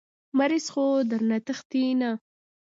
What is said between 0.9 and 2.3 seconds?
درنه تښتي نه.